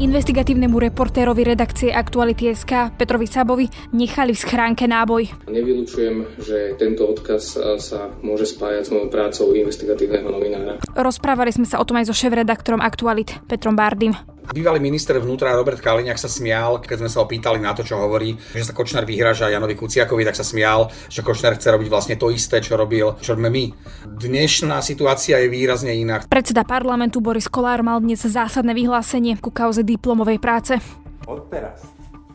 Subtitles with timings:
[0.00, 5.28] Investigatívnemu reportérovi redakcie Aktuality.sk Petrovi Sabovi nechali v schránke náboj.
[5.52, 10.80] Nevylučujem, že tento odkaz sa môže spájať s mojou prácou investigatívneho novinára.
[10.96, 14.16] Rozprávali sme sa o tom aj so šéf-redaktorom Aktualit Petrom Bardym.
[14.50, 18.34] Bývalý minister vnútra Robert Kaliňák sa smial, keď sme sa opýtali na to, čo hovorí,
[18.50, 22.34] že sa Kočner vyhraža Janovi Kuciakovi, tak sa smial, že Kočner chce robiť vlastne to
[22.34, 23.64] isté, čo robil, čo robíme my.
[24.10, 26.26] Dnešná situácia je výrazne iná.
[26.26, 30.78] Predseda parlamentu Boris Kolár mal dnes zásadné vyhlásenie ku kauze diplomovej práce.
[31.26, 31.82] Odteraz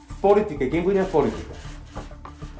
[0.05, 1.53] v politike, kým budem v politike,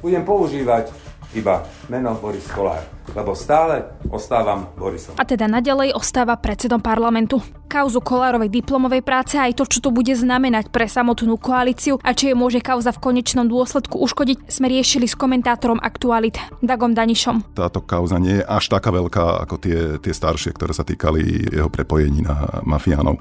[0.00, 0.92] budem používať
[1.36, 5.14] iba meno Boris Kolár lebo stále ostávam Borisom.
[5.16, 7.38] A teda naďalej ostáva predsedom parlamentu.
[7.66, 12.30] Kauzu Kolárovej diplomovej práce aj to, čo to bude znamenať pre samotnú koalíciu a či
[12.30, 17.58] je môže kauza v konečnom dôsledku uškodiť, sme riešili s komentátorom Aktualit Dagom Danišom.
[17.58, 21.66] Táto kauza nie je až taká veľká ako tie, tie staršie, ktoré sa týkali jeho
[21.66, 23.18] prepojení na mafiánov.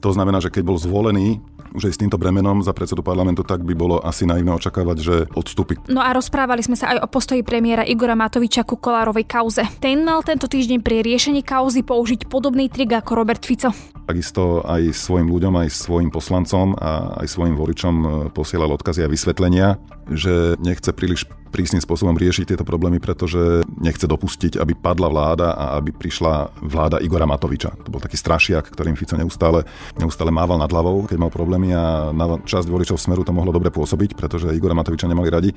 [0.00, 1.42] To znamená, že keď bol zvolený
[1.74, 5.14] už aj s týmto bremenom za predsedu parlamentu, tak by bolo asi naivné očakávať, že
[5.38, 5.78] odstúpi.
[5.86, 9.62] No a rozprávali sme sa aj o postoji premiéra Igora Matoviča ku Kolárovej kauze.
[9.78, 13.70] Ten mal tento týždeň pri riešení kauzy použiť podobný trik ako Robert Fico.
[14.04, 19.12] Takisto aj svojim ľuďom, aj svojim poslancom a aj svojim voličom e, posielal odkazy a
[19.12, 19.78] vysvetlenia,
[20.10, 25.64] že nechce príliš prísnym spôsobom riešiť tieto problémy, pretože nechce dopustiť, aby padla vláda a
[25.82, 27.74] aby prišla vláda Igora Matoviča.
[27.84, 29.66] To bol taký strašiak, ktorým Fico neustále,
[29.98, 33.74] neustále mával nad hlavou, keď mal problémy a na časť voličov Smeru to mohlo dobre
[33.74, 35.50] pôsobiť, pretože Igora Matoviča nemali radi.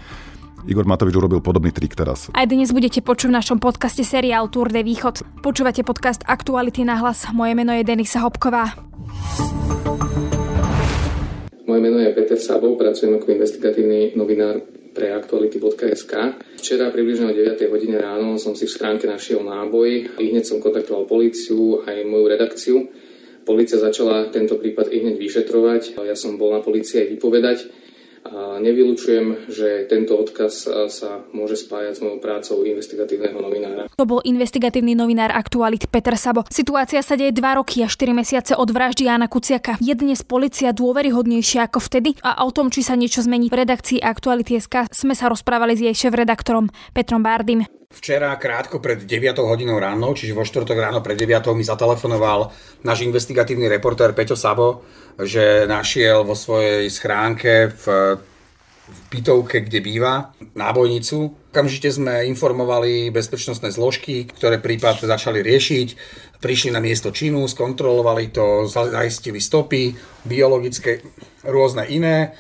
[0.64, 2.32] Igor Matovič urobil podobný trik teraz.
[2.32, 5.44] Aj dnes budete počuť v našom podcaste seriál Tour de Východ.
[5.44, 7.28] Počúvate podcast Aktuality na hlas.
[7.36, 8.72] Moje meno je Denisa Hopková.
[11.68, 16.14] Moje meno je Peter Sabov, pracujem ako investigatívny novinár pre aktuality.sk.
[16.62, 20.22] Včera približne o 9 hodine ráno som si v schránke našiel náboj.
[20.22, 22.78] I hneď som kontaktoval políciu aj moju redakciu.
[23.44, 26.00] Polícia začala tento prípad i hneď vyšetrovať.
[26.00, 27.58] Ja som bol na polícii aj vypovedať.
[28.34, 33.92] Nevylučujem, že tento odkaz sa môže spájať s mojou prácou investigatívneho novinára.
[34.00, 36.48] To bol investigatívny novinár Aktualit Peter Sabo.
[36.48, 39.76] Situácia sa deje 2 roky a 4 mesiace od vraždy Jana Kuciaka.
[39.84, 44.00] Je dnes policia dôveryhodnejšia ako vtedy a o tom, či sa niečo zmení v redakcii
[44.00, 47.68] Aktuality.sk sme sa rozprávali s jej šéf-redaktorom Petrom Bardym.
[47.94, 52.50] Včera krátko pred 9 hodinou ráno, čiže vo štvrtok ráno pred 9 mi zatelefonoval
[52.82, 54.82] náš investigatívny reportér Peťo Sabo,
[55.22, 57.86] že našiel vo svojej schránke v,
[58.90, 61.38] v bytovke, kde býva, nábojnicu.
[61.54, 65.88] Okamžite sme informovali bezpečnostné zložky, ktoré prípad začali riešiť.
[66.42, 69.94] Prišli na miesto činu, skontrolovali to, zaistili stopy,
[70.26, 71.06] biologické,
[71.46, 72.34] rôzne iné.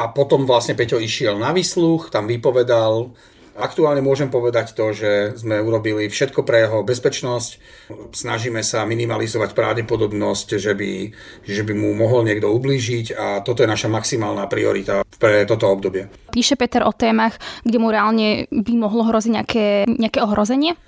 [0.00, 3.12] A potom vlastne Peťo išiel na vysluch, tam vypovedal,
[3.58, 7.50] Aktuálne môžem povedať to, že sme urobili všetko pre jeho bezpečnosť.
[8.14, 10.92] Snažíme sa minimalizovať pravdepodobnosť, že by,
[11.42, 16.06] že by mu mohol niekto ublížiť a toto je naša maximálna priorita pre toto obdobie.
[16.30, 17.34] Píše Peter o témach,
[17.66, 20.78] kde mu reálne by mohlo hroziť nejaké, nejaké ohrozenie?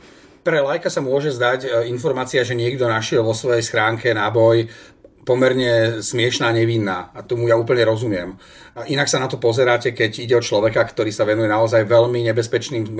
[0.40, 4.72] Pre lajka sa môže zdať e, informácia, že niekto našiel vo svojej schránke náboj
[5.24, 7.12] pomerne smiešná, nevinná.
[7.12, 8.40] A tomu ja úplne rozumiem.
[8.78, 12.24] A inak sa na to pozeráte, keď ide o človeka, ktorý sa venuje naozaj veľmi
[12.30, 12.96] nebezpečným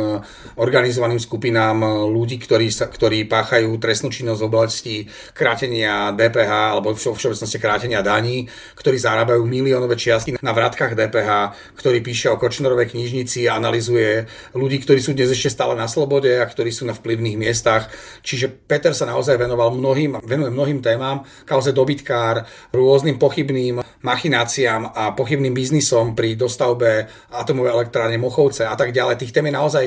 [0.59, 4.95] organizovaným skupinám ľudí, ktorí, sa, ktorí páchajú trestnú činnosť v oblasti
[5.33, 11.31] krátenia DPH alebo všeobecnosti krátenia daní, ktorí zarábajú miliónové čiastky na vratkách DPH,
[11.79, 14.27] ktorý píše o Kočnerovej knižnici a analizuje
[14.59, 17.89] ľudí, ktorí sú dnes ešte stále na slobode a ktorí sú na vplyvných miestach.
[18.27, 21.71] Čiže Peter sa naozaj venoval mnohým, venuje mnohým témam, kauze
[22.11, 22.43] dobytkár,
[22.75, 29.23] rôznym pochybným machináciám a pochybným biznisom pri dostavbe atomovej elektrárne Mochovce a tak ďalej.
[29.23, 29.85] Tých tém je naozaj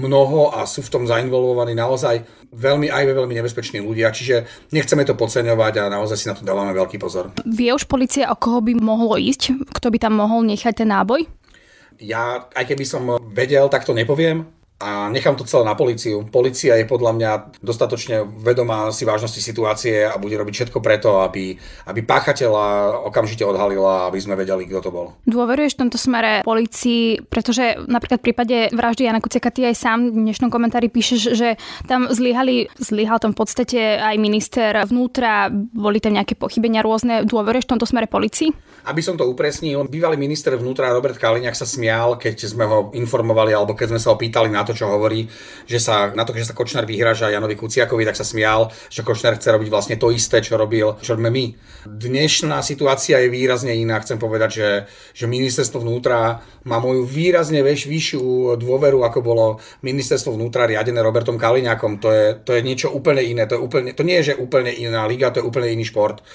[0.00, 2.24] mnoho a sú v tom zainvolvovaní naozaj
[2.56, 6.72] veľmi aj veľmi nebezpeční ľudia, čiže nechceme to podceňovať a naozaj si na to dávame
[6.72, 7.36] veľký pozor.
[7.44, 9.68] Vie už policia, o koho by mohlo ísť?
[9.76, 11.28] Kto by tam mohol nechať ten náboj?
[12.00, 16.28] Ja, aj keby som vedel, tak to nepoviem a nechám to celé na policiu.
[16.28, 17.30] Polícia je podľa mňa
[17.64, 21.56] dostatočne vedomá si vážnosti situácie a bude robiť všetko preto, aby,
[21.88, 25.16] aby páchateľa okamžite odhalila, aby sme vedeli, kto to bol.
[25.24, 30.12] Dôveruješ v tomto smere policii, pretože napríklad v prípade vraždy Jana Kuciaka ty aj sám
[30.12, 31.56] v dnešnom komentári píšeš, že
[31.88, 37.24] tam zlyhali, zlyhal tam v podstate aj minister vnútra, boli tam nejaké pochybenia rôzne.
[37.24, 38.52] Dôveruješ v tomto smere policii?
[38.92, 43.56] Aby som to upresnil, bývalý minister vnútra Robert Kaliňák sa smial, keď sme ho informovali
[43.56, 45.30] alebo keď sme sa ho pýtali na to, čo hovorí,
[45.64, 49.38] že sa na to, že sa Kočner vyhraža Janovi Kuciakovi, tak sa smial, že Kočner
[49.38, 51.46] chce robiť vlastne to isté, čo robil, čo robíme my.
[51.86, 54.02] Dnešná situácia je výrazne iná.
[54.02, 54.70] Chcem povedať, že,
[55.14, 59.46] že ministerstvo vnútra má moju výrazne väč, vyššiu dôveru, ako bolo
[59.86, 62.02] ministerstvo vnútra riadené Robertom Kaliňakom.
[62.02, 63.46] To je, to je niečo úplne iné.
[63.46, 66.26] To, je úplne, to nie je, že úplne iná liga, to je úplne iný šport.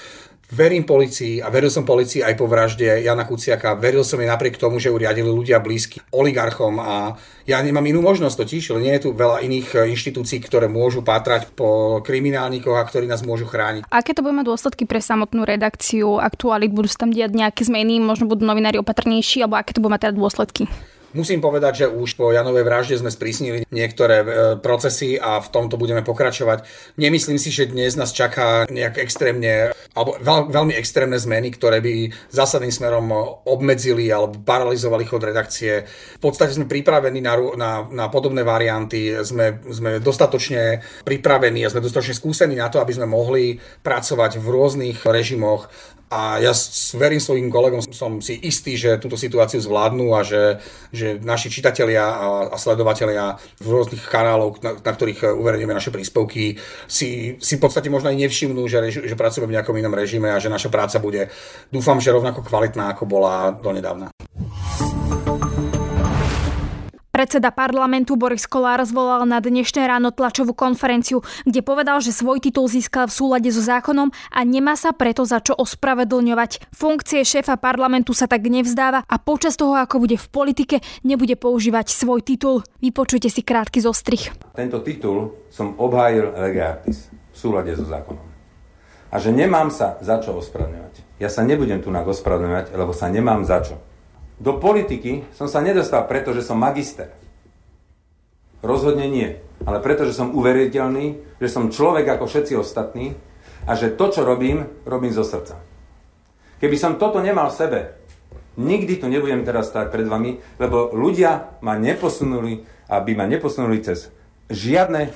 [0.51, 3.71] Verím policii a veril som policii aj po vražde Jana Kuciaka.
[3.79, 7.15] Veril som jej napriek tomu, že ju riadili ľudia blízky oligarchom a
[7.47, 11.55] ja nemám inú možnosť totiž, nie je tu veľa iných e, inštitúcií, ktoré môžu pátrať
[11.55, 13.87] po kriminálnikoch a ktorí nás môžu chrániť.
[13.87, 16.75] Aké to bude mať dôsledky pre samotnú redakciu aktuálit?
[16.75, 20.11] Budú sa tam diať nejaké zmeny, možno budú novinári opatrnejší, alebo aké to bude mať
[20.11, 20.67] teda dôsledky?
[21.11, 24.25] Musím povedať, že už po Janovej vražde sme sprísnili niektoré e,
[24.63, 26.63] procesy a v tomto budeme pokračovať.
[26.95, 32.15] Nemyslím si, že dnes nás čaká nejak extrémne, alebo veľ, veľmi extrémne zmeny, ktoré by
[32.31, 33.11] zásadným smerom
[33.43, 35.83] obmedzili alebo paralizovali chod redakcie.
[36.15, 41.83] V podstate sme pripravení na, na, na podobné varianty, sme, sme dostatočne pripravení a sme
[41.83, 45.67] dostatočne skúsení na to, aby sme mohli pracovať v rôznych režimoch
[46.11, 46.51] a ja
[46.99, 50.59] verím svojim kolegom, som si istý, že túto situáciu zvládnu a že,
[50.91, 56.59] že naši čitatelia a, a sledovatelia v rôznych kanáloch, na, na ktorých uverejníme naše príspevky,
[56.91, 60.43] si, si v podstate možno aj nevšimnú, že, že pracujeme v nejakom inom režime a
[60.43, 61.31] že naša práca bude,
[61.71, 64.10] dúfam, že rovnako kvalitná, ako bola donedávna.
[67.21, 72.65] Predseda parlamentu Boris Kolár zvolal na dnešné ráno tlačovú konferenciu, kde povedal, že svoj titul
[72.65, 76.73] získal v súlade so zákonom a nemá sa preto za čo ospravedlňovať.
[76.73, 81.93] Funkcie šéfa parlamentu sa tak nevzdáva a počas toho, ako bude v politike, nebude používať
[81.93, 82.65] svoj titul.
[82.81, 84.33] Vypočujte si krátky zostrich.
[84.57, 88.25] Tento titul som obhájil legatis v súlade so zákonom.
[89.13, 91.21] A že nemám sa za čo ospravedlňovať.
[91.21, 93.77] Ja sa nebudem tu ospravedlňovať, lebo sa nemám za čo.
[94.41, 97.13] Do politiky som sa nedostal preto, že som magister.
[98.65, 99.37] Rozhodne nie.
[99.61, 103.13] Ale preto, že som uveriteľný, že som človek ako všetci ostatní
[103.69, 105.61] a že to, čo robím, robím zo srdca.
[106.57, 107.79] Keby som toto nemal v sebe,
[108.57, 114.09] nikdy tu nebudem teraz stať pred vami, lebo ľudia ma neposunuli, aby ma neposunuli cez
[114.49, 115.13] žiadne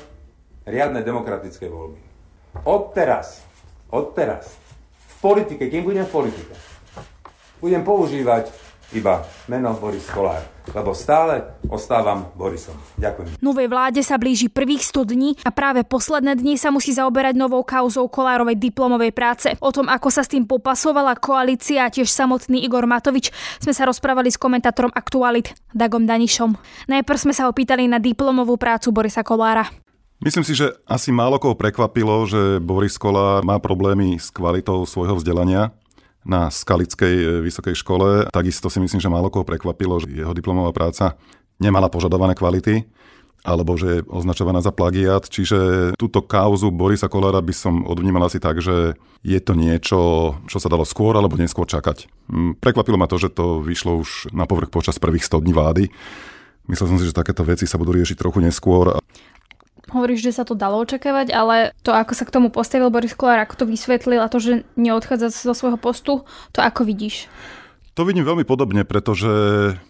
[0.66, 2.02] riadne demokratické voľby.
[2.66, 3.42] Odteraz,
[3.90, 4.54] odteraz,
[5.06, 6.54] v politike, kým budem v politike,
[7.62, 8.65] budem používať
[8.96, 10.40] iba meno Boris Kolár,
[10.72, 12.80] lebo stále ostávam Borisom.
[12.96, 13.44] Ďakujem.
[13.44, 17.62] Novej vláde sa blíži prvých 100 dní a práve posledné dni sa musí zaoberať novou
[17.68, 19.52] kauzou Kolárovej diplomovej práce.
[19.60, 23.84] O tom, ako sa s tým popasovala koalícia a tiež samotný Igor Matovič, sme sa
[23.84, 26.56] rozprávali s komentátorom Aktualit Dagom Danišom.
[26.88, 29.68] Najprv sme sa opýtali na diplomovú prácu Borisa Kolára.
[30.24, 35.20] Myslím si, že asi málo koho prekvapilo, že Boris Kolár má problémy s kvalitou svojho
[35.20, 35.76] vzdelania
[36.26, 38.28] na Skalickej e, vysokej škole.
[38.34, 41.16] Takisto si myslím, že málo koho prekvapilo, že jeho diplomová práca
[41.62, 42.84] nemala požadované kvality
[43.46, 45.30] alebo že je označovaná za plagiat.
[45.30, 50.00] Čiže túto kauzu Borisa Kolára by som odvnímal asi tak, že je to niečo,
[50.50, 52.10] čo sa dalo skôr alebo neskôr čakať.
[52.26, 55.84] Mm, prekvapilo ma to, že to vyšlo už na povrch počas prvých 100 dní vlády.
[56.66, 58.98] Myslel som si, že takéto veci sa budú riešiť trochu neskôr.
[59.94, 63.42] Hovoríš, že sa to dalo očakávať, ale to, ako sa k tomu postavil Boris Kolár,
[63.44, 67.30] ako to vysvetlil a to, že neodchádza zo svojho postu, to ako vidíš?
[67.96, 69.32] To vidím veľmi podobne, pretože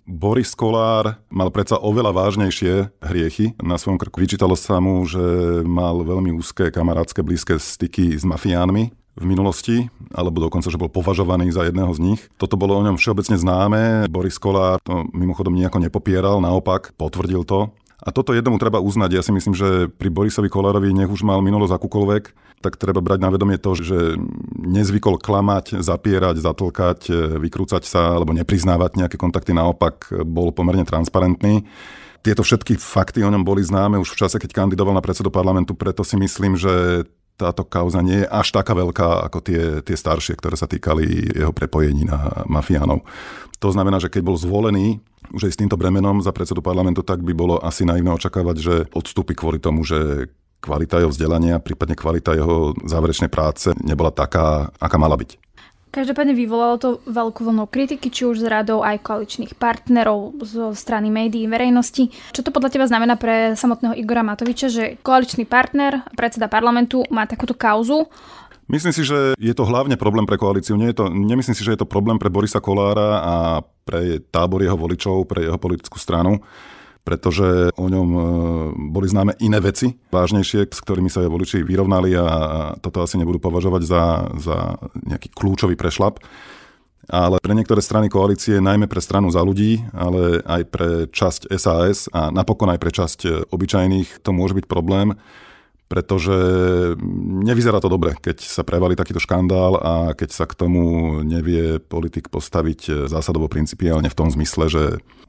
[0.05, 3.57] Boris Kolár mal predsa oveľa vážnejšie hriechy.
[3.57, 5.17] Na svojom krku vyčítalo sa mu, že
[5.65, 11.49] mal veľmi úzke kamarátske blízke styky s mafiánmi v minulosti, alebo dokonca, že bol považovaný
[11.49, 12.21] za jedného z nich.
[12.37, 14.05] Toto bolo o ňom všeobecne známe.
[14.11, 17.73] Boris Kolár to mimochodom nejako nepopieral, naopak potvrdil to.
[18.05, 19.17] A toto jednomu treba uznať.
[19.17, 22.23] Ja si myslím, že pri Borisovi Kolárovi, nech už mal minulosť akúkoľvek,
[22.61, 24.13] tak treba brať na vedomie to, že
[24.61, 27.09] nezvykol klamať, zapierať, zatlkať,
[27.41, 29.57] vykrúcať sa alebo nepriznávať nejaké kontakty.
[29.57, 31.65] Naopak bol pomerne transparentný.
[32.21, 35.73] Tieto všetky fakty o ňom boli známe už v čase, keď kandidoval na predsedu parlamentu,
[35.73, 37.05] preto si myslím, že
[37.35, 41.51] táto kauza nie je až taká veľká ako tie, tie staršie, ktoré sa týkali jeho
[41.51, 43.03] prepojení na mafiánov.
[43.59, 44.99] To znamená, že keď bol zvolený
[45.33, 48.75] už aj s týmto bremenom za predsedu parlamentu, tak by bolo asi naivné očakávať, že
[48.93, 50.29] odstúpi kvôli tomu, že
[50.61, 55.37] kvalita jeho vzdelania, prípadne kvalita jeho záverečnej práce nebola taká, aká mala byť.
[55.95, 61.07] Každopádne vyvolalo to veľkú vlnu kritiky, či už z radou aj koaličných partnerov zo strany
[61.07, 62.11] médií, verejnosti.
[62.35, 67.23] Čo to podľa teba znamená pre samotného Igora Matoviča, že koaličný partner, predseda parlamentu má
[67.23, 68.11] takúto kauzu,
[68.65, 70.73] Myslím si, že je to hlavne problém pre koalíciu.
[70.73, 74.65] Nie je to, nemyslím si, že je to problém pre Borisa Kolára a pre tábor
[74.65, 76.41] jeho voličov, pre jeho politickú stranu
[77.05, 78.21] pretože o ňom e,
[78.89, 82.25] boli známe iné veci, vážnejšie, s ktorými sa voliči vyrovnali a
[82.81, 84.03] toto asi nebudú považovať za,
[84.41, 84.57] za
[85.05, 86.17] nejaký kľúčový prešlap.
[87.05, 92.09] ale pre niektoré strany koalície, najmä pre stranu za ľudí, ale aj pre časť SAS
[92.09, 93.19] a napokon aj pre časť
[93.53, 95.13] obyčajných, to môže byť problém,
[95.85, 96.33] pretože
[97.45, 100.81] nevyzerá to dobre, keď sa prevalí takýto škandál a keď sa k tomu
[101.21, 104.83] nevie politik postaviť zásadovo principiálne v tom zmysle, že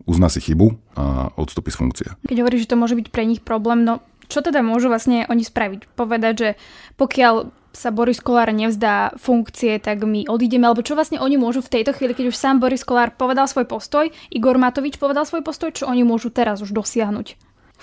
[0.08, 2.08] uzná si chybu a odstúpi z funkcie.
[2.24, 5.44] Keď hovoríš, že to môže byť pre nich problém, no čo teda môžu vlastne oni
[5.46, 5.92] spraviť?
[5.94, 6.48] Povedať, že
[6.98, 11.78] pokiaľ sa Boris Kolár nevzdá funkcie, tak my odídeme, alebo čo vlastne oni môžu v
[11.78, 15.76] tejto chvíli, keď už sám Boris Kolár povedal svoj postoj, Igor Matovič povedal svoj postoj,
[15.76, 17.36] čo oni môžu teraz už dosiahnuť?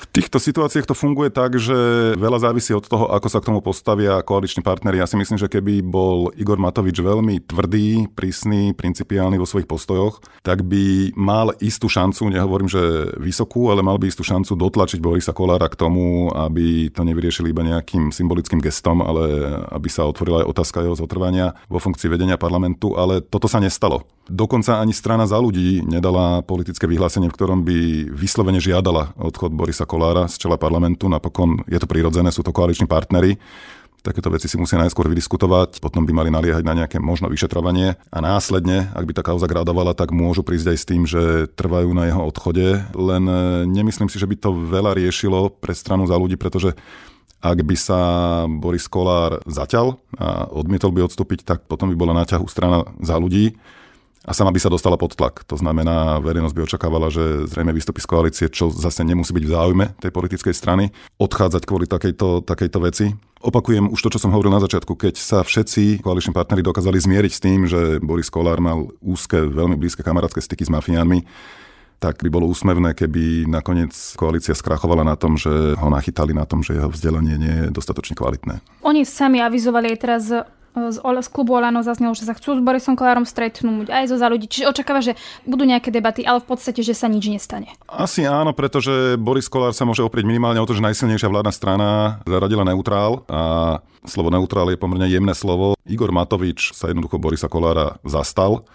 [0.04, 1.74] V týchto situáciách to funguje tak, že
[2.20, 5.00] veľa závisí od toho, ako sa k tomu postavia koaliční partnery.
[5.00, 10.20] Ja si myslím, že keby bol Igor Matovič veľmi tvrdý, prísny, principiálny vo svojich postojoch,
[10.44, 15.32] tak by mal istú šancu, nehovorím, že vysokú, ale mal by istú šancu dotlačiť Borisa
[15.32, 20.50] Kolára k tomu, aby to nevyriešili iba nejakým symbolickým gestom, ale aby sa otvorila aj
[20.52, 24.04] otázka jeho zotrvania vo funkcii vedenia parlamentu, ale toto sa nestalo.
[24.28, 29.84] Dokonca ani strana za ľudí nedala politické vyhlásenie, v ktorom by vyslovene žiadala odchod Borisa
[29.94, 31.06] Kolára z čela parlamentu.
[31.06, 33.38] Napokon je to prirodzené, sú to koaliční partnery.
[34.02, 38.18] Takéto veci si musia najskôr vydiskutovať, potom by mali naliehať na nejaké možno vyšetrovanie a
[38.20, 42.12] následne, ak by tá kauza gradovala, tak môžu prísť aj s tým, že trvajú na
[42.12, 42.84] jeho odchode.
[42.92, 46.76] Len e, nemyslím si, že by to veľa riešilo pre stranu za ľudí, pretože
[47.40, 48.00] ak by sa
[48.52, 53.16] Boris Kolár zaťal a odmietol by odstúpiť, tak potom by bola na ťahu strana za
[53.16, 53.56] ľudí
[54.24, 55.44] a sama by sa dostala pod tlak.
[55.52, 59.54] To znamená, verejnosť by očakávala, že zrejme vystúpi z koalície, čo zase nemusí byť v
[59.54, 63.06] záujme tej politickej strany, odchádzať kvôli takejto, takejto veci.
[63.44, 67.32] Opakujem už to, čo som hovoril na začiatku, keď sa všetci koaliční partnery dokázali zmieriť
[67.36, 71.28] s tým, že Boris Kolár mal úzke, veľmi blízke kamarátske styky s mafiánmi,
[72.00, 76.60] tak by bolo úsmevné, keby nakoniec koalícia skrachovala na tom, že ho nachytali na tom,
[76.60, 78.60] že jeho vzdelanie nie je dostatočne kvalitné.
[78.84, 80.24] Oni sami avizovali aj teraz
[80.74, 84.28] z, z klubu Olano zaznelo, že sa chcú s Borisom Kolárom stretnúť aj zo za
[84.28, 84.50] ľudí.
[84.50, 85.14] Čiže očakáva, že
[85.46, 87.70] budú nejaké debaty, ale v podstate, že sa nič nestane.
[87.86, 91.90] Asi áno, pretože Boris Kolár sa môže oprieť minimálne o to, že najsilnejšia vládna strana
[92.26, 95.78] zaradila neutrál a slovo neutrál je pomerne jemné slovo.
[95.86, 98.66] Igor Matovič sa jednoducho Borisa Kolára zastal.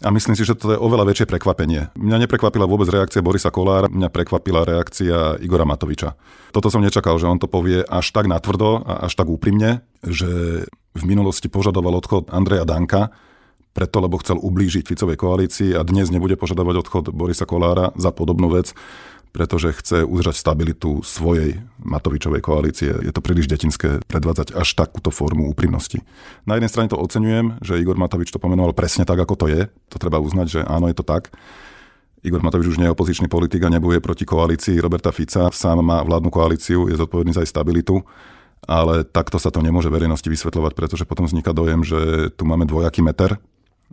[0.00, 1.92] A myslím si, že to je oveľa väčšie prekvapenie.
[1.94, 6.16] Mňa neprekvapila vôbec reakcia Borisa Kolára, mňa prekvapila reakcia Igora Matoviča.
[6.50, 10.64] Toto som nečakal, že on to povie až tak natvrdo a až tak úprimne, že
[10.92, 13.12] v minulosti požadoval odchod Andreja Danka,
[13.72, 18.52] preto lebo chcel ublížiť Ficovej koalícii a dnes nebude požadovať odchod Borisa Kolára za podobnú
[18.52, 18.76] vec,
[19.32, 22.92] pretože chce udržať stabilitu svojej Matovičovej koalície.
[23.00, 26.04] Je to príliš detinské predvádzať až takúto formu úprimnosti.
[26.44, 29.72] Na jednej strane to oceňujem, že Igor Matovič to pomenoval presne tak, ako to je.
[29.88, 31.32] To treba uznať, že áno, je to tak.
[32.22, 35.50] Igor Matovič už nie je opozičný politik a nebuje proti koalícii Roberta Fica.
[35.50, 38.04] Sám má vládnu koalíciu, je zodpovedný za aj stabilitu
[38.62, 43.02] ale takto sa to nemôže verejnosti vysvetľovať, pretože potom vzniká dojem, že tu máme dvojaký
[43.02, 43.42] meter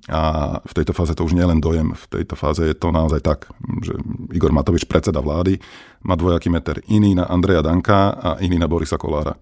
[0.07, 2.95] a v tejto fáze to už nie je len dojem, v tejto fáze je to
[2.95, 3.51] naozaj tak,
[3.83, 3.97] že
[4.31, 5.59] Igor Matovič, predseda vlády,
[6.07, 6.79] má dvojaký meter.
[6.87, 9.35] Iný na Andreja Danka a iný na Borisa Kolára.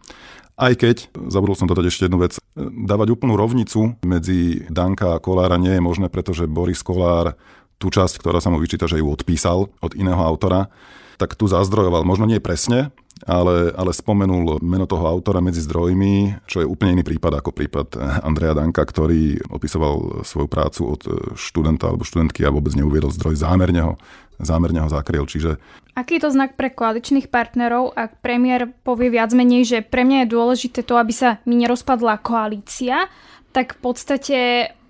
[0.58, 5.62] Aj keď, zabudol som dodať ešte jednu vec, dávať úplnú rovnicu medzi Danka a Kolára
[5.62, 7.38] nie je možné, pretože Boris Kolár
[7.78, 10.70] tú časť, ktorá sa mu vyčíta, že ju odpísal od iného autora,
[11.18, 12.06] tak tu zazdrojoval.
[12.06, 12.94] Možno nie presne,
[13.26, 17.98] ale, ale spomenul meno toho autora medzi zdrojmi, čo je úplne iný prípad ako prípad
[18.22, 21.02] Andreja Danka, ktorý opisoval svoju prácu od
[21.34, 23.94] študenta alebo študentky a vôbec neuviedol zdroj, zámerne ho,
[24.38, 25.26] zámerne ho zakryl.
[25.26, 25.58] Čiže...
[25.98, 30.26] Aký je to znak pre koaličných partnerov, ak premiér povie viac menej, že pre mňa
[30.26, 33.10] je dôležité to, aby sa mi nerozpadla koalícia,
[33.50, 34.38] tak v podstate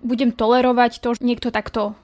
[0.03, 1.95] budem tolerovať to, že niekto takto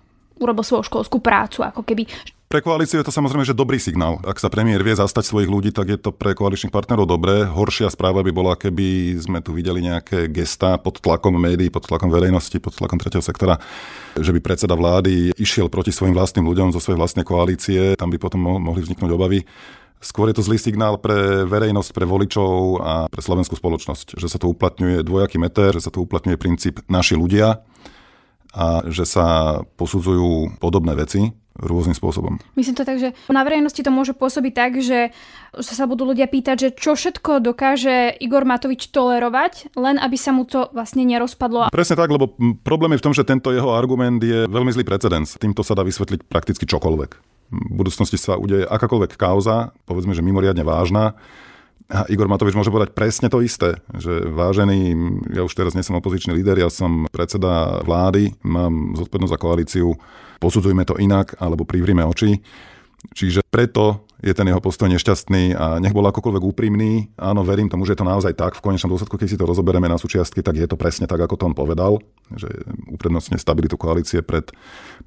[0.41, 2.09] urobil svoju školskú prácu, ako keby
[2.53, 4.21] pre koalíciu je to samozrejme, že dobrý signál.
[4.21, 7.49] Ak sa premiér vie zastať svojich ľudí, tak je to pre koaličných partnerov dobré.
[7.49, 12.13] Horšia správa by bola, keby sme tu videli nejaké gesta pod tlakom médií, pod tlakom
[12.13, 13.57] verejnosti, pod tlakom tretieho sektora,
[14.13, 17.97] že by predseda vlády išiel proti svojim vlastným ľuďom zo svojej vlastnej koalície.
[17.97, 19.49] Tam by potom mohli vzniknúť obavy.
[19.97, 24.37] Skôr je to zlý signál pre verejnosť, pre voličov a pre slovenskú spoločnosť, že sa
[24.37, 27.65] to uplatňuje dvojaký meter, že sa to uplatňuje princíp naši ľudia
[28.53, 32.41] a že sa posudzujú podobné veci rôznym spôsobom.
[32.57, 35.13] Myslím to tak, že na verejnosti to môže pôsobiť tak, že
[35.61, 40.49] sa budú ľudia pýtať, že čo všetko dokáže Igor Matovič tolerovať, len aby sa mu
[40.49, 41.69] to vlastne nerozpadlo.
[41.69, 42.33] Presne tak, lebo
[42.65, 45.37] problém je v tom, že tento jeho argument je veľmi zlý precedens.
[45.37, 47.11] Týmto sa dá vysvetliť prakticky čokoľvek.
[47.53, 51.13] V budúcnosti sa udeje akákoľvek kauza, povedzme, že mimoriadne vážna,
[51.91, 54.95] a Igor Matovič môže povedať presne to isté, že vážený,
[55.35, 59.87] ja už teraz nie som opozičný líder, ja som predseda vlády, mám zodpovednosť za koalíciu,
[60.39, 62.39] posudzujme to inak alebo privrime oči.
[63.11, 67.11] Čiže preto je ten jeho postoj nešťastný a nech bol akokoľvek úprimný.
[67.19, 68.55] Áno, verím tomu, že je to naozaj tak.
[68.55, 71.35] V konečnom dôsledku, keď si to rozoberieme na súčiastky, tak je to presne tak, ako
[71.35, 71.99] to on povedal,
[72.31, 72.47] že
[72.87, 74.47] uprednostne stabilitu koalície pred,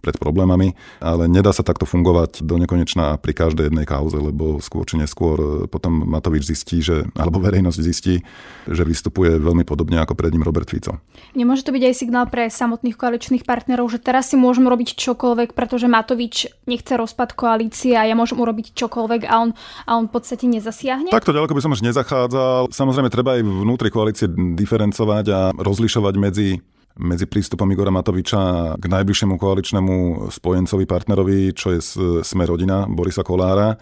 [0.04, 4.84] pred problémami, ale nedá sa takto fungovať do nekonečna pri každej jednej kauze, lebo skôr
[4.84, 8.20] či neskôr potom Matovič zistí, že, alebo verejnosť zistí,
[8.68, 11.00] že vystupuje veľmi podobne ako pred ním Robert Fico.
[11.32, 15.56] Nemôže to byť aj signál pre samotných koaličných partnerov, že teraz si môžem robiť čokoľvek,
[15.56, 19.50] pretože Matovič nechce rozpad koalície a ja môžem urobiť čokoľvek a on,
[19.86, 21.14] a on v podstate nezasiahne?
[21.14, 22.74] Takto ďaleko by som už nezachádzal.
[22.74, 26.58] Samozrejme, treba aj vnútri koalície diferencovať a rozlišovať medzi
[26.96, 29.94] medzi prístupom Igora Matoviča k najbližšiemu koaličnému
[30.32, 31.80] spojencovi, partnerovi, čo je
[32.24, 33.76] Sme rodina Borisa Kolára.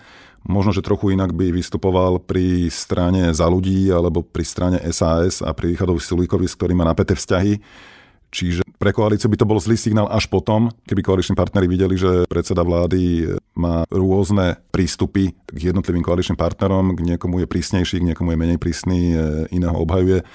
[0.50, 5.54] Možno, že trochu inak by vystupoval pri strane za ľudí alebo pri strane SAS a
[5.54, 7.62] pri Richardovi Sulíkovi, s ktorým má napäté vzťahy
[8.34, 12.26] Čiže pre koalíciu by to bol zlý signál až potom, keby koaliční partnery videli, že
[12.28, 18.34] predseda vlády má rôzne prístupy k jednotlivým koaličným partnerom, k niekomu je prísnejší, k niekomu
[18.34, 18.98] je menej prísny,
[19.54, 20.26] iného obhajuje.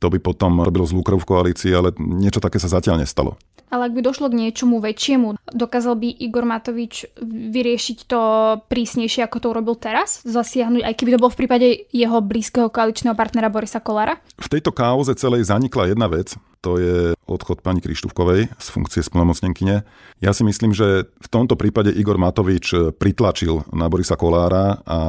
[0.00, 3.36] To by potom robilo zlú krv v koalícii, ale niečo také sa zatiaľ nestalo.
[3.70, 8.20] Ale ak by došlo k niečomu väčšiemu, dokázal by Igor Matovič vyriešiť to
[8.66, 10.26] prísnejšie, ako to urobil teraz?
[10.26, 14.18] Zasiahnuť, aj keby to bol v prípade jeho blízkeho koaličného partnera Borisa Kolára?
[14.40, 19.86] V tejto kauze celej zanikla jedna vec, to je odchod pani Krištúvkovej z funkcie splnomocnenkyne.
[20.18, 25.00] Ja si myslím, že v tomto prípade Igor Matovič pritlačil na Borisa Kolára a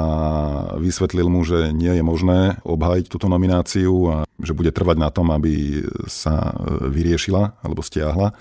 [0.78, 5.34] vysvetlil mu, že nie je možné obhájiť túto nomináciu a že bude trvať na tom,
[5.34, 6.54] aby sa
[6.86, 8.38] vyriešila alebo stiahla.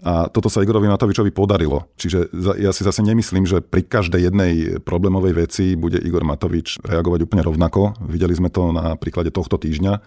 [0.00, 1.84] A toto sa Igorovi Matovičovi podarilo.
[2.00, 7.28] Čiže ja si zase nemyslím, že pri každej jednej problémovej veci bude Igor Matovič reagovať
[7.28, 8.00] úplne rovnako.
[8.08, 10.00] Videli sme to na príklade tohto týždňa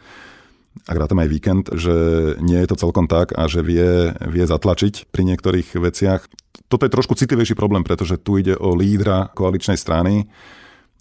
[0.83, 1.95] ak rátam aj víkend, že
[2.43, 6.27] nie je to celkom tak a že vie, vie zatlačiť pri niektorých veciach.
[6.67, 10.27] Toto je trošku citlivejší problém, pretože tu ide o lídra koaličnej strany,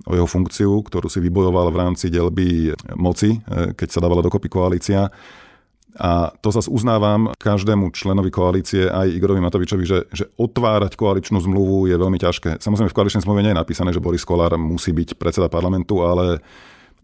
[0.07, 4.51] o jeho funkciu, ktorú si vybojoval v rámci delby moci, e, keď sa dávala dokopy
[4.51, 5.09] koalícia.
[5.93, 11.93] A to zase uznávam každému členovi koalície, aj Igorovi Matovičovi, že, že otvárať koaličnú zmluvu
[11.93, 12.65] je veľmi ťažké.
[12.65, 16.41] Samozrejme v koaličnej zmluve nie je napísané, že Boris Kolár musí byť predseda parlamentu, ale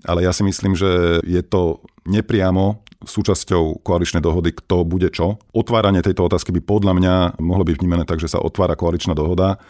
[0.08, 5.38] ale ja si myslím, že je to nepriamo súčasťou koaličnej dohody, kto bude čo.
[5.54, 9.60] Otváranie tejto otázky by podľa mňa mohlo byť vnímané tak, že sa otvára koaličná dohoda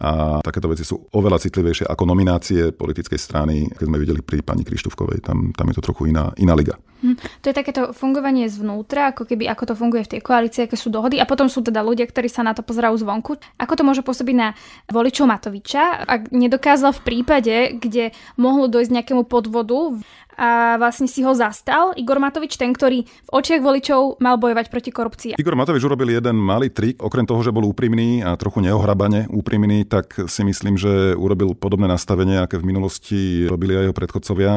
[0.00, 4.64] a takéto veci sú oveľa citlivejšie ako nominácie politickej strany, keď sme videli pri pani
[4.64, 5.20] Krištúvkovej.
[5.20, 6.80] Tam, tam je to trochu iná, iná liga.
[7.02, 10.78] Hm, to je takéto fungovanie zvnútra, ako keby ako to funguje v tej koalícii, aké
[10.78, 13.42] sú dohody a potom sú teda ľudia, ktorí sa na to pozerajú zvonku.
[13.58, 14.54] Ako to môže pôsobiť na
[14.86, 19.98] voličov Matoviča, ak nedokázal v prípade, kde mohlo dojsť nejakému podvodu
[20.36, 21.92] a vlastne si ho zastal.
[21.96, 25.32] Igor Matovič, ten, ktorý v očiach voličov mal bojovať proti korupcii.
[25.36, 29.84] Igor Matovič urobil jeden malý trik, okrem toho, že bol úprimný a trochu neohrabane úprimný,
[29.84, 34.52] tak si myslím, že urobil podobné nastavenie, aké v minulosti robili aj jeho predchodcovia.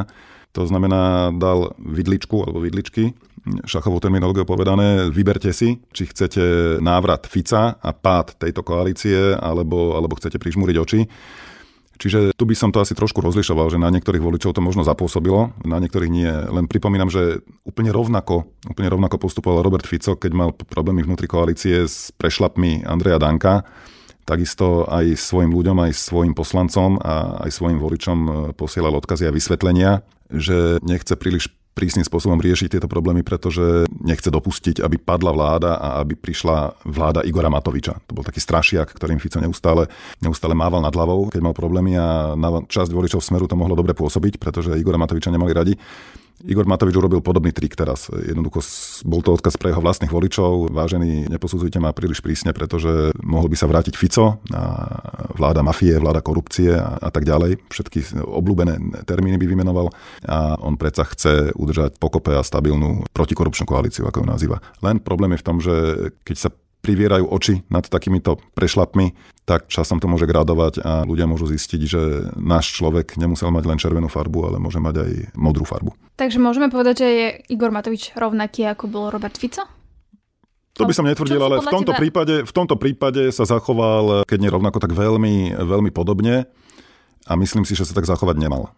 [0.56, 3.12] To znamená, dal vidličku alebo vidličky,
[3.68, 6.42] šachovou terminológiou povedané, vyberte si, či chcete
[6.82, 11.00] návrat Fica a pád tejto koalície, alebo, alebo chcete prižmúriť oči.
[11.96, 15.56] Čiže tu by som to asi trošku rozlišoval, že na niektorých voličov to možno zapôsobilo,
[15.64, 16.28] na niektorých nie.
[16.28, 21.88] Len pripomínam, že úplne rovnako, úplne rovnako postupoval Robert Fico, keď mal problémy vnútri koalície
[21.88, 23.64] s prešlapmi Andreja Danka.
[24.26, 29.36] Takisto aj svojim ľuďom, aj svojim poslancom a aj svojim voličom e, posielal odkazy a
[29.36, 30.02] vysvetlenia,
[30.34, 36.00] že nechce príliš prísnym spôsobom riešiť tieto problémy, pretože nechce dopustiť, aby padla vláda a
[36.00, 38.00] aby prišla vláda Igora Matoviča.
[38.08, 39.92] To bol taký strašiak, ktorým Fico neustále,
[40.24, 43.92] neustále mával nad hlavou, keď mal problémy a na časť voličov Smeru to mohlo dobre
[43.92, 45.76] pôsobiť, pretože Igora Matoviča nemali radi.
[46.46, 48.08] Igor Matovič urobil podobný trik teraz.
[48.10, 48.62] Jednoducho
[49.06, 50.70] bol to odkaz pre jeho vlastných voličov.
[50.70, 54.64] Vážení, neposudzujte ma príliš prísne, pretože mohol by sa vrátiť Fico, a
[55.34, 57.66] vláda mafie, vláda korupcie a, a tak ďalej.
[57.70, 59.90] Všetky obľúbené termíny by vymenoval
[60.26, 64.58] a on predsa chce udržať pokope a stabilnú protikorupčnú koalíciu, ako ju nazýva.
[64.86, 65.76] Len problém je v tom, že
[66.24, 66.50] keď sa
[66.86, 69.18] privierajú oči nad takýmito prešlapmi,
[69.50, 72.02] tak časom to môže gradovať a ľudia môžu zistiť, že
[72.38, 75.98] náš človek nemusel mať len červenú farbu, ale môže mať aj modrú farbu.
[76.14, 79.66] Takže môžeme povedať, že je Igor Matovič rovnaký ako bol Robert Fico?
[80.76, 82.02] To by som netvrdil, ale v tomto, teba...
[82.04, 86.46] prípade, v tomto prípade sa zachoval, keď nie rovnako, tak veľmi, veľmi podobne
[87.26, 88.76] a myslím si, že sa tak zachovať nemal.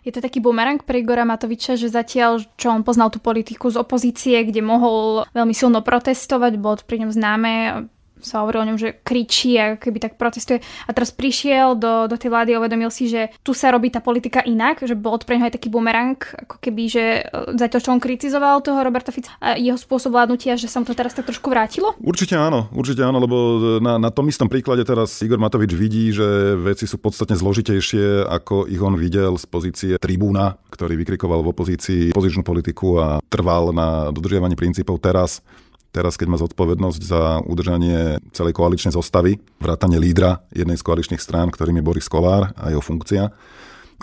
[0.00, 3.76] Je to taký bumerang pre Igora Matoviča, že zatiaľ, čo on poznal tú politiku z
[3.80, 7.52] opozície, kde mohol veľmi silno protestovať, bolo to pri ňom známe,
[8.22, 10.60] sa hovorí o ňom, že kričí a keby tak protestuje.
[10.86, 13.98] A teraz prišiel do, do tej vlády a uvedomil si, že tu sa robí tá
[14.00, 17.82] politika inak, že bol pre neho aj taký bumerang, ako keby, že e, za to,
[17.82, 21.12] čo on kritizoval toho Roberta Fica a jeho spôsob vládnutia, že sa mu to teraz
[21.12, 21.96] tak trošku vrátilo?
[22.00, 23.36] Určite áno, určite áno, lebo
[23.82, 28.68] na, na tom istom príklade teraz Igor Matovič vidí, že veci sú podstatne zložitejšie, ako
[28.70, 34.10] ich on videl z pozície tribúna, ktorý vykrikoval v opozícii pozičnú politiku a trval na
[34.10, 35.40] dodržiavaní princípov teraz
[35.90, 41.50] Teraz, keď má zodpovednosť za udržanie celej koaličnej zostavy, vrátanie lídra jednej z koaličných strán,
[41.50, 43.34] ktorým je Boris Kolár a jeho funkcia,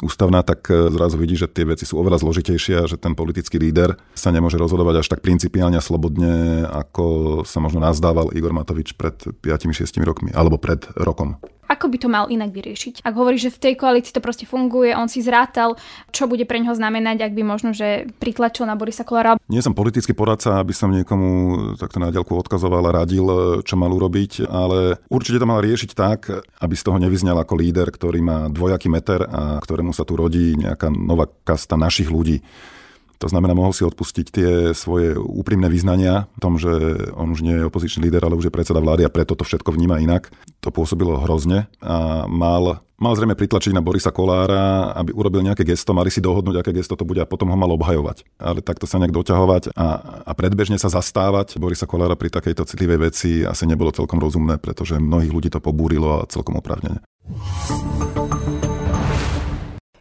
[0.03, 3.57] ústavná, tak e, zrazu vidí, že tie veci sú oveľa zložitejšie a že ten politický
[3.57, 8.93] líder sa nemôže rozhodovať až tak principiálne a slobodne, ako sa možno nazdával Igor Matovič
[8.93, 11.41] pred 5-6 rokmi, alebo pred rokom.
[11.67, 13.03] Ako by to mal inak vyriešiť?
[13.03, 15.75] Ak hovorí, že v tej koalícii to proste funguje, on si zrátal,
[16.15, 19.35] čo bude pre neho znamenať, ak by možno, že pritlačil na Borisa Kolára.
[19.51, 21.29] Nie som politický poradca, aby som niekomu
[21.75, 23.25] takto na diaľku odkazoval a radil,
[23.67, 26.31] čo mal urobiť, ale určite to mal riešiť tak,
[26.63, 30.55] aby z toho nevyznal ako líder, ktorý má dvojaký meter a ktorému sa tu rodí
[30.55, 32.39] nejaká nová kasta našich ľudí.
[33.17, 36.69] To znamená, mohol si odpustiť tie svoje úprimné vyznania v tom, že
[37.17, 39.73] on už nie je opozičný líder, ale už je predseda vlády a preto to všetko
[39.73, 40.29] vníma inak.
[40.61, 45.97] To pôsobilo hrozne a mal, mal zrejme pritlačiť na Borisa Kolára, aby urobil nejaké gesto,
[45.97, 48.21] mali si dohodnúť, aké gesto to bude a potom ho mal obhajovať.
[48.37, 49.87] Ale takto sa nejak doťahovať a,
[50.21, 55.01] a predbežne sa zastávať Borisa Kolára pri takejto citlivej veci asi nebolo celkom rozumné, pretože
[55.01, 57.01] mnohých ľudí to pobúrilo a celkom opravnene.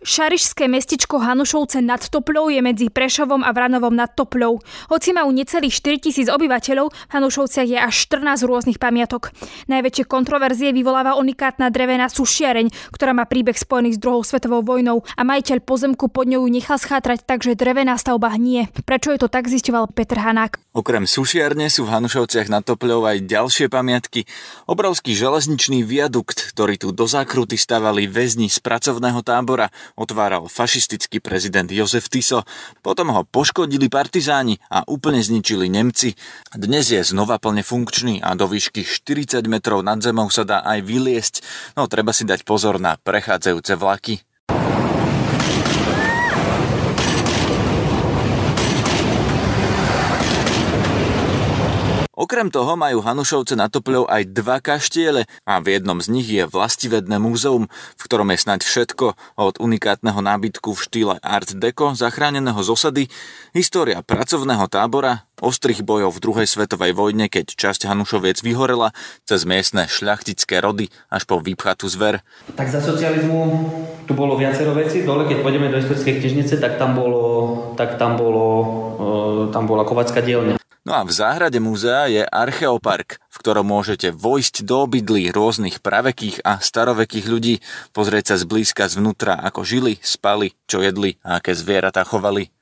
[0.06, 4.62] Šarišské mestečko Hanušovce nad Topľou je medzi Prešovom a Vranovom nad Topľou.
[4.86, 9.34] Hoci majú necelých 4000 obyvateľov, v Hanušovciach je až 14 rôznych pamiatok.
[9.66, 15.26] Najväčšie kontroverzie vyvoláva unikátna drevená sušiareň, ktorá má príbeh spojený s druhou svetovou vojnou a
[15.26, 18.70] majiteľ pozemku pod ňou nechal schátrať tak, že drevená stavba hnie.
[18.86, 20.62] Prečo je to tak, zistoval Petr Hanák.
[20.70, 24.22] Okrem sušiarne sú v Hanušovciach nad Topľou aj ďalšie pamiatky.
[24.70, 31.66] Obrovský železničný viadukt, ktorý tu do zákruty stavali väzni z pracovného tábora, otváral fašistický prezident
[31.72, 32.44] Jozef Tiso.
[32.84, 36.12] Potom ho poškodili partizáni a úplne zničili Nemci.
[36.52, 40.84] Dnes je znova plne funkčný a do výšky 40 metrov nad zemou sa dá aj
[40.84, 41.34] vyliesť,
[41.74, 44.25] no treba si dať pozor na prechádzajúce vlaky.
[52.16, 56.48] Okrem toho majú Hanušovce na Topľou aj dva kaštiele a v jednom z nich je
[56.48, 62.56] vlastivedné múzeum, v ktorom je snať všetko od unikátneho nábytku v štýle Art Deco zachráneného
[62.64, 63.04] z osady,
[63.52, 68.96] história pracovného tábora, ostrých bojov v druhej svetovej vojne, keď časť Hanušoviec vyhorela,
[69.28, 72.24] cez miestne šľachtické rody až po vypchatú zver.
[72.56, 73.68] Tak za socializmu
[74.08, 75.04] tu bolo viacero vecí.
[75.04, 77.20] Dole, keď pôjdeme do historickej knižnice, tak tam bolo,
[77.76, 78.44] tak tam bolo,
[78.96, 80.56] e, tam bola kovacká dielňa.
[80.86, 86.46] No a v záhrade múzea je archeopark, v ktorom môžete vojsť do obydlí rôznych pravekých
[86.46, 87.54] a starovekých ľudí,
[87.90, 92.54] pozrieť sa zblízka zvnútra, ako žili, spali, čo jedli a aké zvieratá chovali.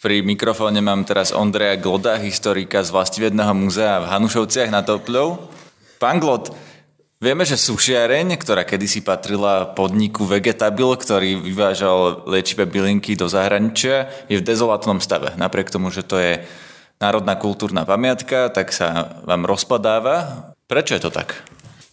[0.00, 5.52] Pri mikrofóne mám teraz Ondreja Gloda, historika z Vlastivedného múzea v Hanušovciach na Topľov.
[6.00, 6.48] Pán Glod,
[7.20, 14.40] Vieme, že sušiareň, ktorá kedysi patrila podniku Vegetabil, ktorý vyvážal liečivé bylinky do zahraničia, je
[14.40, 15.36] v dezolátnom stave.
[15.36, 16.40] Napriek tomu, že to je
[16.96, 20.48] národná kultúrna pamiatka, tak sa vám rozpadáva.
[20.64, 21.44] Prečo je to tak?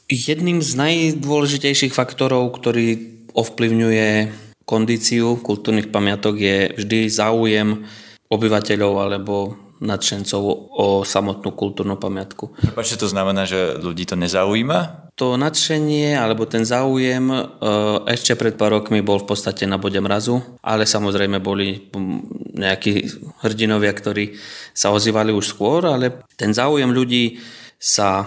[0.07, 2.95] Jedným z najdôležitejších faktorov, ktorý
[3.35, 4.31] ovplyvňuje
[4.63, 7.83] kondíciu kultúrnych pamiatok je vždy záujem
[8.31, 12.55] obyvateľov alebo nadšencov o samotnú kultúrnu pamiatku.
[12.63, 15.06] Prepačte, to znamená, že ľudí to nezaujíma?
[15.17, 17.41] To nadšenie alebo ten záujem e,
[18.05, 21.89] ešte pred pár rokmi bol v podstate na bode mrazu, ale samozrejme boli
[22.53, 23.09] nejakí
[23.41, 24.37] hrdinovia, ktorí
[24.77, 27.41] sa ozývali už skôr, ale ten záujem ľudí
[27.77, 28.25] sa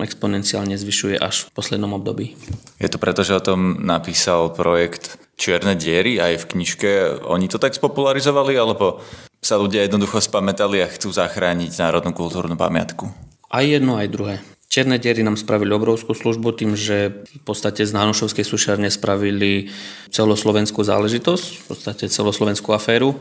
[0.00, 2.32] exponenciálne zvyšuje až v poslednom období.
[2.80, 6.90] Je to preto, že o tom napísal projekt Čierne diery aj v knižke.
[7.28, 9.04] Oni to tak spopularizovali, alebo
[9.44, 13.04] sa ľudia jednoducho spametali a chcú zachrániť národnú kultúrnu pamiatku?
[13.52, 14.36] Aj jedno, aj druhé.
[14.76, 19.72] Čierne diery nám spravili obrovskú službu tým, že v podstate z Nánošovskej sušárne spravili
[20.12, 23.16] celoslovenskú záležitosť, v podstate celoslovenskú aféru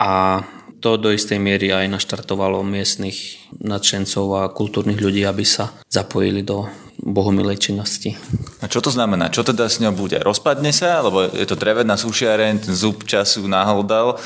[0.00, 0.40] a
[0.80, 6.64] to do istej miery aj naštartovalo miestnych nadšencov a kultúrnych ľudí, aby sa zapojili do
[7.04, 8.16] bohomilej činnosti.
[8.64, 9.28] A čo to znamená?
[9.28, 10.16] Čo teda s ňou bude?
[10.16, 11.04] Rozpadne sa?
[11.04, 14.16] Lebo je to drevená sušiareň, ten zub času nahlodal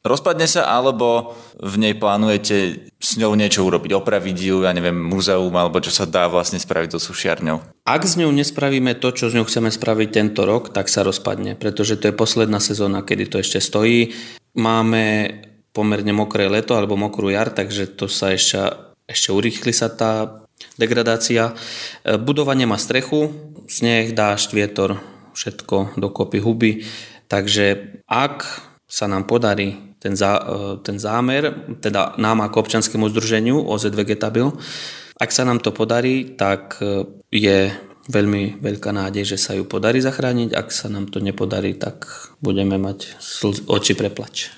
[0.00, 5.52] Rozpadne sa, alebo v nej plánujete s ňou niečo urobiť, opraviť ju, ja neviem, muzeum,
[5.52, 7.84] alebo čo sa dá vlastne spraviť so sušiarňou?
[7.84, 11.52] Ak s ňou nespravíme to, čo s ňou chceme spraviť tento rok, tak sa rozpadne,
[11.52, 14.16] pretože to je posledná sezóna, kedy to ešte stojí.
[14.56, 15.36] Máme
[15.76, 20.46] pomerne mokré leto alebo mokrú jar, takže to sa ešte ešte urýchli sa tá
[20.78, 21.58] degradácia.
[22.06, 23.34] Budova nemá strechu,
[23.66, 25.02] sneh, dážď, vietor,
[25.34, 26.86] všetko dokopy huby.
[27.26, 28.46] Takže ak
[28.86, 30.40] sa nám podarí ten, zá,
[30.80, 31.52] ten zámer,
[31.84, 34.48] teda nám ako občanskému združeniu OZ Vegetabil,
[35.20, 36.80] ak sa nám to podarí, tak
[37.28, 37.68] je
[38.08, 40.56] veľmi veľká nádej, že sa ju podarí zachrániť.
[40.56, 42.08] Ak sa nám to nepodarí, tak
[42.40, 43.20] budeme mať
[43.68, 44.48] oči preplač.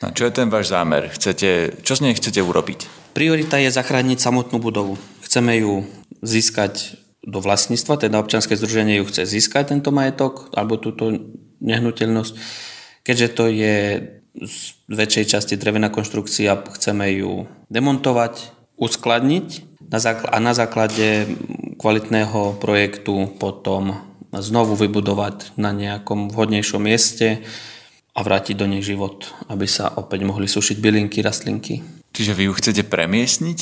[0.00, 1.08] No, čo je ten váš zámer?
[1.12, 3.12] Chcete, čo z nej chcete urobiť?
[3.16, 5.00] Priorita je zachrániť samotnú budovu.
[5.24, 5.84] Chceme ju
[6.20, 11.12] získať do vlastníctva, teda občanské združenie ju chce získať tento majetok alebo túto
[11.60, 12.32] nehnuteľnosť.
[13.04, 13.76] Keďže to je
[14.34, 19.48] z väčšej časti drevená konštrukcia, chceme ju demontovať, uskladniť
[20.30, 21.26] a na základe
[21.76, 23.98] kvalitného projektu potom
[24.30, 27.42] znovu vybudovať na nejakom vhodnejšom mieste
[28.14, 31.82] a vrátiť do nej život, aby sa opäť mohli sušiť bylinky, rastlinky.
[32.14, 33.58] Čiže vy ju chcete premiesniť?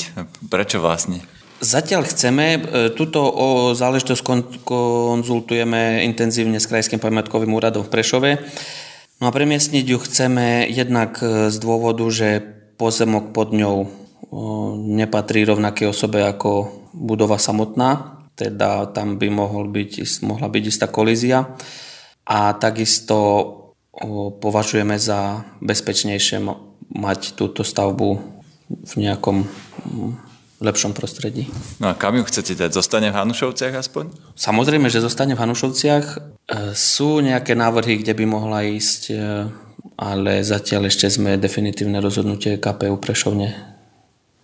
[0.49, 1.21] Prečo vlastne?
[1.59, 2.59] Zatiaľ chceme, e,
[2.95, 3.19] túto
[3.75, 4.23] záležitosť
[4.63, 8.31] konzultujeme intenzívne s Krajským pamiatkovým úradom v Prešove.
[9.19, 12.39] No a premiestniť ju chceme jednak e, z dôvodu, že
[12.79, 13.91] pozemok pod ňou
[14.79, 21.57] nepatrí rovnaké osobe ako budova samotná, teda tam by mohol byť, mohla byť istá kolízia.
[22.29, 23.17] A takisto
[24.39, 26.45] považujeme za bezpečnejšie
[26.93, 28.09] mať túto stavbu
[28.69, 29.49] v nejakom
[30.59, 31.47] lepšom prostredí.
[31.79, 32.75] No a kam ju chcete dať?
[32.75, 34.11] Zostane v Hanušovciach aspoň?
[34.35, 36.05] Samozrejme, že zostane v Hanušovciach.
[36.05, 36.17] E,
[36.75, 39.15] sú nejaké návrhy, kde by mohla ísť, e,
[39.95, 43.55] ale zatiaľ ešte sme definitívne rozhodnutie KPU Prešovne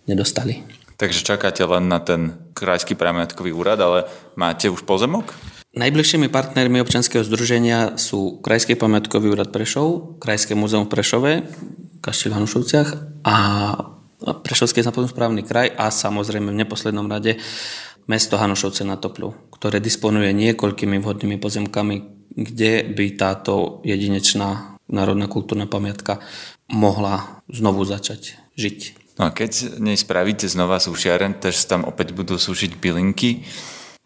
[0.08, 0.64] nedostali.
[0.96, 5.28] Takže čakáte len na ten krajský pamiatkový úrad, ale máte už pozemok?
[5.76, 11.32] Najbližšími partnermi občanského združenia sú Krajský pamiatkový úrad Prešov, Krajské múzeum v Prešove,
[12.00, 12.88] Kaštiel v Hanušovciach
[13.28, 13.36] a
[14.16, 17.36] Prešovský správny kraj a samozrejme v neposlednom rade
[18.08, 21.96] mesto Hanušovce na Topľu, ktoré disponuje niekoľkými vhodnými pozemkami,
[22.32, 26.22] kde by táto jedinečná národná kultúrna pamiatka
[26.70, 28.78] mohla znovu začať žiť.
[29.18, 33.44] No a keď nej spravíte znova sušiaren, tež tam opäť budú sušiť bylinky,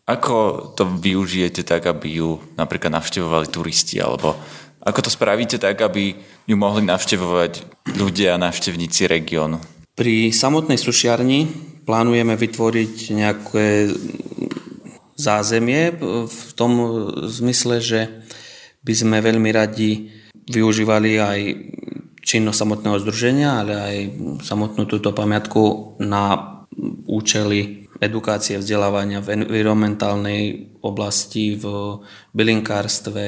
[0.06, 4.34] ako to využijete tak, aby ju napríklad navštevovali turisti, alebo
[4.80, 9.60] ako to spravíte tak, aby ju mohli navštevovať ľudia a navštevníci regiónu?
[10.00, 11.44] Pri samotnej sušiarni
[11.84, 13.92] plánujeme vytvoriť nejaké
[15.20, 15.92] zázemie
[16.24, 16.72] v tom
[17.28, 18.08] zmysle, že
[18.80, 21.40] by sme veľmi radi využívali aj
[22.24, 23.96] činnosť samotného združenia, ale aj
[24.40, 26.56] samotnú túto pamiatku na
[27.04, 32.00] účely edukácie, vzdelávania v environmentálnej oblasti, v
[32.32, 33.24] bylinkárstve,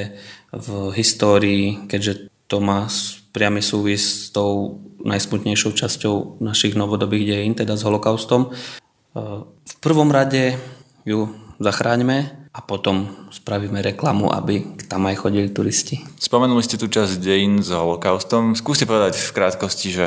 [0.49, 2.85] v histórii, keďže to má
[3.33, 8.53] priamy súvis s tou najsmutnejšou časťou našich novodobých dejín, teda s holokaustom.
[9.17, 10.61] V prvom rade
[11.01, 16.05] ju zachráňme, a potom spravíme reklamu, aby tam aj chodili turisti.
[16.21, 18.53] Spomenuli ste tu časť dejín s holokaustom.
[18.53, 20.05] Skúste povedať v krátkosti, že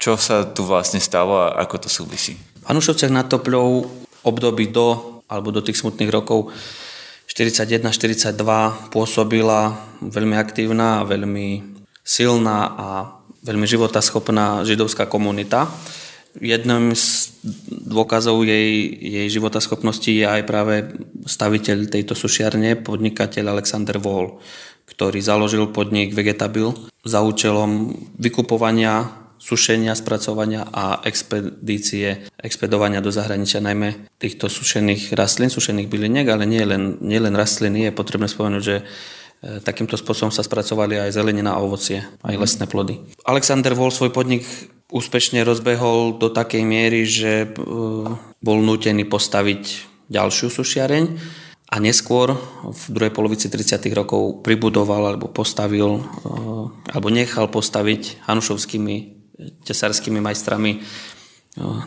[0.00, 2.40] čo sa tu vlastne stalo a ako to súvisí.
[2.64, 3.84] V Hanušovciach nad Topľou
[4.24, 6.48] období do, alebo do tých smutných rokov
[7.28, 8.32] 41-42
[8.88, 11.71] pôsobila veľmi aktívna a veľmi
[12.02, 12.88] silná a
[13.42, 15.70] veľmi životaschopná židovská komunita.
[16.38, 17.28] Jedným z
[17.68, 20.88] dôkazov jej, jej životaschopnosti je aj práve
[21.28, 24.40] staviteľ tejto sušiarne, podnikateľ Alexander Wall,
[24.88, 26.72] ktorý založil podnik Vegetabil
[27.04, 35.90] za účelom vykupovania, sušenia, spracovania a expedície, expedovania do zahraničia najmä týchto sušených rastlín, sušených
[35.90, 37.90] byliniek, ale nie len, nie len rastliny.
[37.90, 38.86] Je potrebné spomenúť, že
[39.42, 43.02] Takýmto spôsobom sa spracovali aj zelenina a ovocie, aj lesné plody.
[43.26, 44.46] Alexander Wall svoj podnik
[44.86, 47.46] úspešne rozbehol do takej miery, že e,
[48.38, 51.04] bol nutený postaviť ďalšiu sušiareň
[51.72, 53.82] a neskôr v druhej polovici 30.
[53.96, 56.02] rokov pribudoval alebo postavil e,
[56.92, 58.94] alebo nechal postaviť hanušovskými
[59.66, 60.78] tesarskými majstrami e,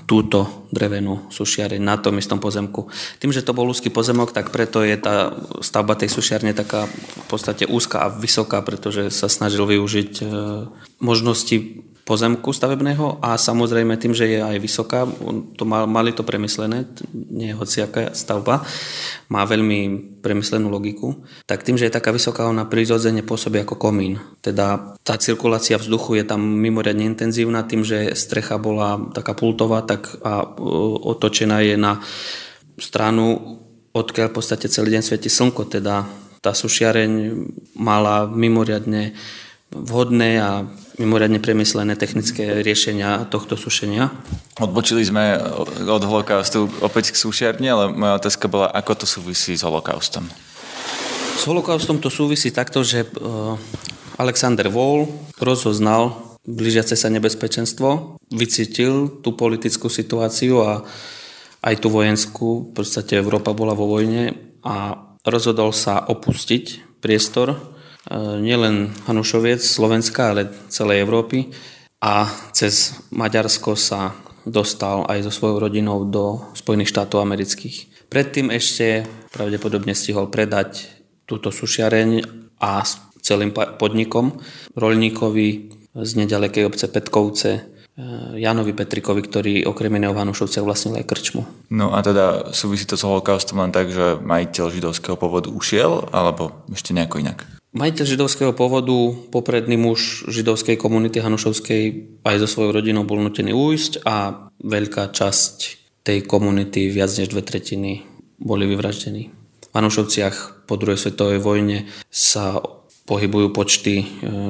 [0.05, 2.85] túto drevenú sušiareň na tom istom pozemku.
[3.17, 7.25] Tým, že to bol úzky pozemok, tak preto je tá stavba tej sušiarne taká v
[7.25, 10.21] podstate úzka a vysoká, pretože sa snažil využiť
[11.01, 15.09] možnosti pozemku stavebného a samozrejme tým, že je aj vysoká,
[15.57, 18.61] to mali to premyslené, nie je hociaká stavba,
[19.33, 24.21] má veľmi premyslenú logiku, tak tým, že je taká vysoká, ona prirodzene pôsobí ako komín.
[24.45, 30.05] Teda tá cirkulácia vzduchu je tam mimoriadne intenzívna, tým, že strecha bola taká pultová tak
[30.21, 30.45] a
[31.09, 32.05] otočená je na
[32.77, 33.57] stranu,
[33.97, 36.05] odkiaľ v podstate celý deň svieti slnko, teda
[36.45, 37.11] tá sušiareň
[37.81, 39.17] mala mimoriadne
[39.73, 44.11] vhodné a mimoriadne premyslené technické riešenia tohto sušenia.
[44.59, 45.35] Odbočili sme
[45.83, 50.27] od holokaustu opäť k sušiarni, ale moja otázka bola, ako to súvisí s holokaustom?
[51.35, 53.07] S holokaustom to súvisí takto, že e,
[54.15, 60.85] Alexander Wall rozoznal blížiace sa nebezpečenstvo, vycítil tú politickú situáciu a
[61.65, 64.93] aj tú vojenskú, v podstate Európa bola vo vojne a
[65.25, 67.74] rozhodol sa opustiť priestor
[68.13, 71.49] nielen Hanušoviec, Slovenska, ale celej Európy
[72.03, 74.13] a cez Maďarsko sa
[74.45, 78.07] dostal aj so svojou rodinou do Spojených štátov amerických.
[78.13, 80.85] Predtým ešte pravdepodobne stihol predať
[81.25, 82.21] túto sušiareň
[82.61, 82.85] a
[83.25, 84.37] celým podnikom
[84.77, 87.61] rolníkovi z nedalekej obce Petkovce e,
[88.37, 91.41] Janovi Petrikovi, ktorý okrem iného v Hanušovciach vlastnil aj krčmu.
[91.73, 96.53] No a teda súvisí to s holokaustom len tak, že majiteľ židovského pôvodu ušiel, alebo
[96.69, 97.49] ešte nejako inak?
[97.75, 98.95] Majiteľ židovského pôvodu,
[99.35, 101.83] popredný muž židovskej komunity Hanušovskej
[102.23, 105.55] aj so svojou rodinou bol nutený újsť a veľká časť
[106.07, 108.07] tej komunity, viac než dve tretiny,
[108.39, 109.27] boli vyvraždení.
[109.59, 112.63] V Hanušovciach po druhej svetovej vojne sa
[113.05, 114.05] pohybujú počty e,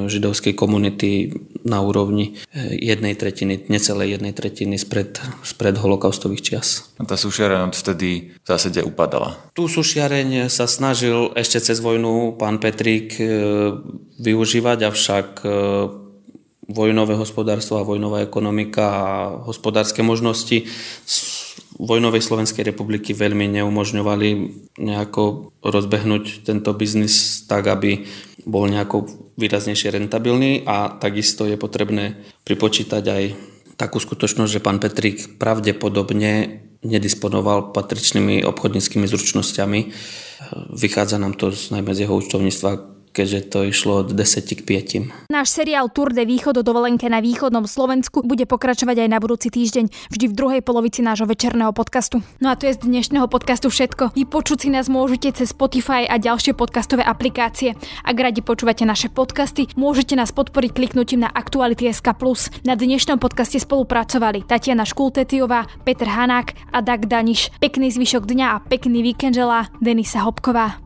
[0.08, 6.88] židovskej komunity na úrovni e, jednej tretiny, necelej jednej tretiny spred, spred holokaustových čias.
[6.96, 9.36] A tá sušiareň vtedy v zásade upadala?
[9.52, 13.24] Tú sušiareň sa snažil ešte cez vojnu pán Petrík e,
[14.16, 15.28] využívať, avšak
[16.66, 19.06] vojnové hospodárstvo a vojnová ekonomika a
[19.46, 20.66] hospodárske možnosti
[21.76, 24.28] vojnovej Slovenskej republiky veľmi neumožňovali
[24.80, 28.08] nejako rozbehnúť tento biznis tak, aby
[28.48, 33.22] bol nejako výraznejšie rentabilný a takisto je potrebné pripočítať aj
[33.76, 39.80] takú skutočnosť, že pán Petrík pravdepodobne nedisponoval patričnými obchodníckými zručnosťami.
[40.72, 45.32] Vychádza nám to najmä z jeho účtovníctva, keďže to išlo od 10 k 5.
[45.32, 49.48] Náš seriál Tour de Východ o dovolenke na východnom Slovensku bude pokračovať aj na budúci
[49.48, 52.20] týždeň, vždy v druhej polovici nášho večerného podcastu.
[52.44, 54.12] No a to je z dnešného podcastu všetko.
[54.12, 57.72] Vypočuť si nás môžete cez Spotify a ďalšie podcastové aplikácie.
[58.04, 62.08] Ak radi počúvate naše podcasty, môžete nás podporiť kliknutím na Aktuality.sk+.
[62.68, 67.48] Na dnešnom podcaste spolupracovali Tatiana Škultetiová, Peter Hanák a Dag Daniš.
[67.62, 70.85] Pekný zvyšok dňa a pekný víkend želá Denisa Hopková.